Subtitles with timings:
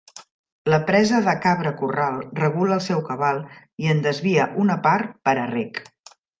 [0.73, 3.45] La presa de Cabra Corral regula el seu cabal
[3.85, 4.99] i en desvia una par
[5.31, 5.83] per a rec.